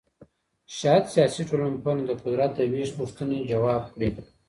[0.77, 4.09] شاید سیاسي ټولنپوهنه د قدرت د وېش پوښتنې ځواب کړي.